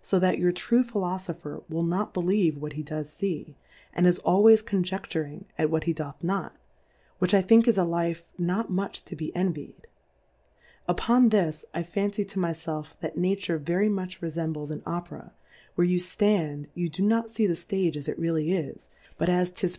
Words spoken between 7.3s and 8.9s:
I think is a Life not